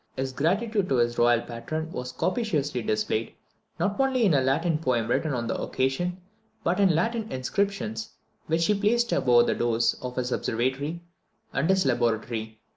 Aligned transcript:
His 0.15 0.33
gratitude 0.33 0.89
to 0.89 0.95
his 0.95 1.19
royal 1.19 1.41
patron 1.41 1.91
was 1.91 2.11
copiously 2.11 2.81
displayed, 2.81 3.33
not 3.79 3.99
only 3.99 4.25
in 4.25 4.33
a 4.33 4.41
Latin 4.41 4.79
poem 4.79 5.07
written 5.07 5.31
on 5.31 5.45
the 5.45 5.55
occasion, 5.55 6.19
but 6.63 6.79
in 6.79 6.95
Latin 6.95 7.31
inscriptions 7.31 8.09
which 8.47 8.65
he 8.65 8.73
placed 8.73 9.11
above 9.11 9.45
the 9.45 9.53
doors 9.53 9.93
of 10.01 10.15
his 10.15 10.31
observatory 10.31 11.03
and 11.53 11.69
his 11.69 11.85
laboratory. 11.85 12.59